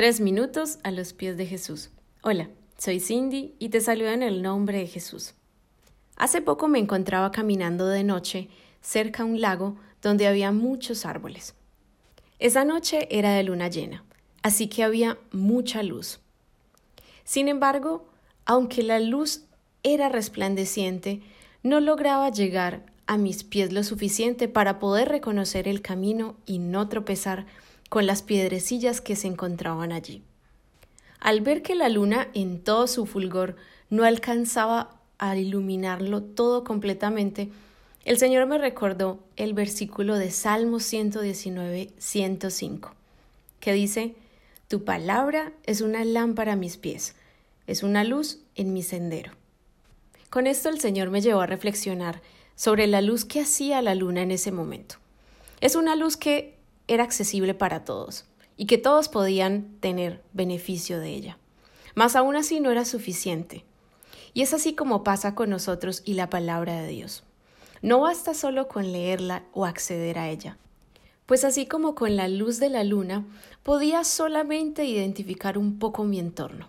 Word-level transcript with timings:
Tres 0.00 0.18
minutos 0.18 0.78
a 0.82 0.92
los 0.92 1.12
pies 1.12 1.36
de 1.36 1.44
Jesús. 1.44 1.90
Hola, 2.22 2.48
soy 2.78 3.00
Cindy 3.00 3.54
y 3.58 3.68
te 3.68 3.82
saludo 3.82 4.08
en 4.08 4.22
el 4.22 4.40
nombre 4.40 4.78
de 4.78 4.86
Jesús. 4.86 5.34
Hace 6.16 6.40
poco 6.40 6.68
me 6.68 6.78
encontraba 6.78 7.30
caminando 7.30 7.86
de 7.86 8.02
noche 8.02 8.48
cerca 8.80 9.24
a 9.24 9.26
un 9.26 9.42
lago 9.42 9.76
donde 10.00 10.26
había 10.26 10.52
muchos 10.52 11.04
árboles. 11.04 11.54
Esa 12.38 12.64
noche 12.64 13.08
era 13.10 13.34
de 13.34 13.42
luna 13.42 13.68
llena, 13.68 14.02
así 14.42 14.68
que 14.68 14.84
había 14.84 15.18
mucha 15.32 15.82
luz. 15.82 16.20
Sin 17.24 17.48
embargo, 17.48 18.08
aunque 18.46 18.82
la 18.82 19.00
luz 19.00 19.44
era 19.82 20.08
resplandeciente, 20.08 21.20
no 21.62 21.78
lograba 21.78 22.30
llegar 22.30 22.86
a 23.06 23.18
mis 23.18 23.44
pies 23.44 23.70
lo 23.70 23.84
suficiente 23.84 24.48
para 24.48 24.78
poder 24.78 25.10
reconocer 25.10 25.68
el 25.68 25.82
camino 25.82 26.36
y 26.46 26.58
no 26.58 26.88
tropezar 26.88 27.44
con 27.90 28.06
las 28.06 28.22
piedrecillas 28.22 29.00
que 29.00 29.16
se 29.16 29.26
encontraban 29.26 29.92
allí. 29.92 30.22
Al 31.18 31.42
ver 31.42 31.60
que 31.60 31.74
la 31.74 31.90
luna 31.90 32.28
en 32.32 32.62
todo 32.62 32.86
su 32.86 33.04
fulgor 33.04 33.56
no 33.90 34.04
alcanzaba 34.04 35.00
a 35.18 35.36
iluminarlo 35.36 36.22
todo 36.22 36.64
completamente, 36.64 37.50
el 38.04 38.16
Señor 38.16 38.46
me 38.46 38.58
recordó 38.58 39.18
el 39.36 39.52
versículo 39.52 40.16
de 40.16 40.30
Salmo 40.30 40.78
119, 40.78 41.90
105, 41.98 42.94
que 43.58 43.72
dice, 43.72 44.14
Tu 44.68 44.84
palabra 44.84 45.52
es 45.64 45.80
una 45.80 46.04
lámpara 46.04 46.52
a 46.52 46.56
mis 46.56 46.76
pies, 46.76 47.16
es 47.66 47.82
una 47.82 48.04
luz 48.04 48.38
en 48.54 48.72
mi 48.72 48.84
sendero. 48.84 49.32
Con 50.30 50.46
esto 50.46 50.68
el 50.68 50.80
Señor 50.80 51.10
me 51.10 51.20
llevó 51.20 51.40
a 51.40 51.46
reflexionar 51.46 52.22
sobre 52.54 52.86
la 52.86 53.02
luz 53.02 53.24
que 53.24 53.40
hacía 53.40 53.82
la 53.82 53.96
luna 53.96 54.22
en 54.22 54.30
ese 54.30 54.52
momento. 54.52 54.94
Es 55.60 55.74
una 55.74 55.96
luz 55.96 56.16
que 56.16 56.59
era 56.88 57.04
accesible 57.04 57.54
para 57.54 57.84
todos 57.84 58.26
y 58.56 58.66
que 58.66 58.78
todos 58.78 59.08
podían 59.08 59.76
tener 59.80 60.22
beneficio 60.32 61.00
de 61.00 61.10
ella. 61.10 61.38
Mas 61.94 62.14
aún 62.16 62.36
así 62.36 62.60
no 62.60 62.70
era 62.70 62.84
suficiente. 62.84 63.64
Y 64.34 64.42
es 64.42 64.54
así 64.54 64.74
como 64.74 65.02
pasa 65.02 65.34
con 65.34 65.50
nosotros 65.50 66.02
y 66.04 66.14
la 66.14 66.30
palabra 66.30 66.80
de 66.80 66.88
Dios. 66.88 67.24
No 67.82 68.00
basta 68.00 68.34
solo 68.34 68.68
con 68.68 68.92
leerla 68.92 69.44
o 69.52 69.64
acceder 69.64 70.18
a 70.18 70.28
ella, 70.28 70.58
pues 71.24 71.44
así 71.44 71.64
como 71.66 71.94
con 71.94 72.16
la 72.16 72.28
luz 72.28 72.58
de 72.58 72.68
la 72.68 72.84
luna, 72.84 73.24
podía 73.62 74.04
solamente 74.04 74.84
identificar 74.84 75.56
un 75.56 75.78
poco 75.78 76.04
mi 76.04 76.18
entorno. 76.18 76.68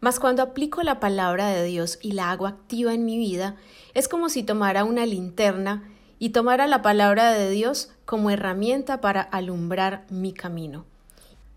Mas 0.00 0.18
cuando 0.18 0.42
aplico 0.42 0.82
la 0.82 0.98
palabra 0.98 1.50
de 1.50 1.64
Dios 1.64 2.00
y 2.02 2.12
la 2.12 2.32
hago 2.32 2.48
activa 2.48 2.92
en 2.92 3.04
mi 3.04 3.18
vida, 3.18 3.54
es 3.94 4.08
como 4.08 4.28
si 4.30 4.42
tomara 4.42 4.82
una 4.82 5.06
linterna 5.06 5.88
y 6.22 6.28
tomara 6.28 6.68
la 6.68 6.82
palabra 6.82 7.32
de 7.32 7.50
Dios 7.50 7.90
como 8.04 8.30
herramienta 8.30 9.00
para 9.00 9.22
alumbrar 9.22 10.06
mi 10.08 10.32
camino. 10.32 10.84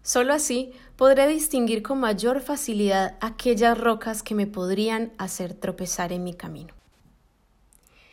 Solo 0.01 0.33
así 0.33 0.71
podré 0.95 1.27
distinguir 1.27 1.83
con 1.83 1.99
mayor 1.99 2.41
facilidad 2.41 3.15
aquellas 3.21 3.77
rocas 3.77 4.23
que 4.23 4.33
me 4.33 4.47
podrían 4.47 5.11
hacer 5.19 5.53
tropezar 5.53 6.11
en 6.11 6.23
mi 6.23 6.33
camino. 6.33 6.73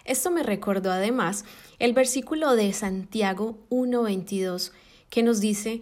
Esto 0.04 0.30
me 0.30 0.42
recordó 0.42 0.92
además 0.92 1.46
el 1.78 1.94
versículo 1.94 2.54
de 2.54 2.70
Santiago 2.74 3.56
1.22 3.70 4.72
que 5.08 5.22
nos 5.22 5.40
dice, 5.40 5.80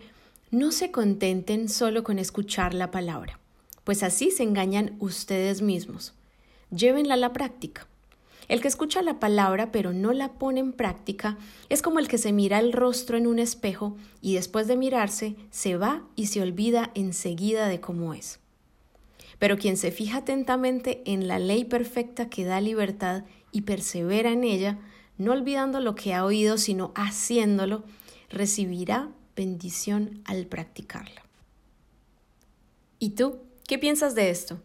no 0.53 0.71
se 0.71 0.93
contenten 0.93 1.69
solo 1.69 2.05
con 2.05 2.21
escuchar 2.21 2.75
la 2.75 2.93
palabra, 2.93 3.41
pues 3.83 4.05
así 4.05 4.31
se 4.31 4.45
engañan 4.45 4.95
ustedes 5.01 5.63
mismos. 5.63 6.15
Llévenla 6.71 7.15
a 7.15 7.17
la 7.17 7.33
práctica. 7.33 7.90
El 8.51 8.61
que 8.61 8.67
escucha 8.67 9.01
la 9.01 9.21
palabra 9.21 9.71
pero 9.71 9.93
no 9.93 10.13
la 10.13 10.33
pone 10.33 10.59
en 10.59 10.73
práctica 10.73 11.39
es 11.69 11.83
como 11.83 12.01
el 12.01 12.09
que 12.09 12.19
se 12.19 12.33
mira 12.33 12.59
el 12.59 12.73
rostro 12.73 13.17
en 13.17 13.29
un 13.29 13.39
espejo 13.39 13.97
y 14.21 14.35
después 14.35 14.67
de 14.67 14.77
mirarse 14.77 15.37
se 15.51 15.77
va 15.77 16.03
y 16.17 16.27
se 16.27 16.43
olvida 16.43 16.91
enseguida 16.97 17.69
de 17.69 17.81
cómo 17.81 18.13
es. 18.13 18.41
Pero 19.39 19.57
quien 19.57 19.77
se 19.77 19.93
fija 19.93 20.19
atentamente 20.19 21.01
en 21.07 21.29
la 21.29 21.39
ley 21.39 21.65
perfecta 21.65 22.29
que 22.29 22.45
da 22.45 22.61
libertad 22.61 23.23
y 23.53 23.61
persevera 23.61 24.33
en 24.33 24.43
ella, 24.43 24.81
no 25.17 25.31
olvidando 25.31 25.79
lo 25.79 25.95
que 25.95 26.13
ha 26.13 26.25
oído, 26.25 26.59
sino 26.59 26.91
haciéndolo, 26.97 27.85
recibirá 28.31 29.11
bendición 29.37 30.23
al 30.25 30.47
practicarla. 30.47 31.23
¿Y 32.99 33.11
tú? 33.11 33.39
¿Qué 33.69 33.79
piensas 33.79 34.17
de 34.17 34.31
esto? 34.31 34.61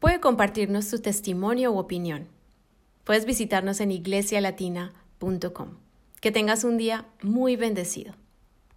Puede 0.00 0.18
compartirnos 0.18 0.88
tu 0.88 0.98
testimonio 1.00 1.72
u 1.72 1.78
opinión. 1.78 2.37
Puedes 3.08 3.24
visitarnos 3.24 3.80
en 3.80 3.90
iglesialatina.com. 3.90 5.68
Que 6.20 6.30
tengas 6.30 6.62
un 6.62 6.76
día 6.76 7.06
muy 7.22 7.56
bendecido. 7.56 8.12